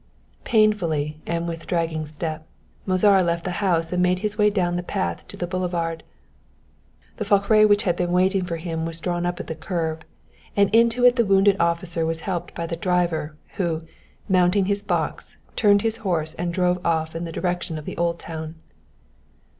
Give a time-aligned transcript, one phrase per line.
[0.45, 2.47] Painfully, and with dragging step,
[2.87, 6.01] Mozara left the house and made his way down the path to the boulevard.
[7.17, 10.03] The fiacre which had been waiting for him was drawn up at the curb,
[10.57, 13.83] and into it the wounded officer was helped by the driver, who,
[14.27, 18.17] mounting his box, turned his horse and drove off in the direction of the Old
[18.17, 18.55] Town.